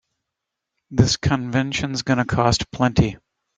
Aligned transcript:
This 0.89 1.15
convention's 1.15 2.01
gonna 2.01 2.25
cost 2.25 2.71
plenty. 2.71 3.17